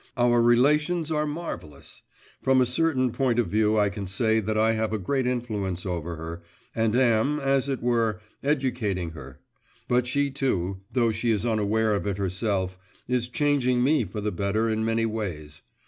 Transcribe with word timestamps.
Our 0.17 0.41
relations 0.41 1.11
are 1.11 1.27
marvellous! 1.27 2.01
From 2.41 2.59
a 2.59 2.65
certain 2.65 3.11
point 3.11 3.37
of 3.37 3.49
view 3.49 3.77
I 3.77 3.89
can 3.89 4.07
say 4.07 4.39
that 4.39 4.57
I 4.57 4.71
have 4.71 4.93
a 4.93 4.97
great 4.97 5.27
influence 5.27 5.85
over 5.85 6.15
her, 6.15 6.41
and 6.73 6.95
am, 6.95 7.39
as 7.39 7.69
it 7.69 7.83
were, 7.83 8.19
educating 8.41 9.11
her; 9.11 9.41
but 9.87 10.07
she 10.07 10.31
too, 10.31 10.81
though 10.91 11.11
she 11.11 11.29
is 11.29 11.45
unaware 11.45 11.93
of 11.93 12.07
it 12.07 12.17
herself, 12.17 12.79
is 13.07 13.29
changing 13.29 13.83
me 13.83 14.03
for 14.03 14.21
the 14.21 14.31
better 14.31 14.69
in 14.71 14.83
many 14.83 15.05
ways. 15.05 15.61